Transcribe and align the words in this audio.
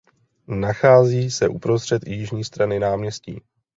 Nachází 0.47 1.31
se 1.31 1.47
uprostřed 1.47 2.07
jižní 2.07 2.43
strany 2.43 2.79
náměstí. 2.79 3.41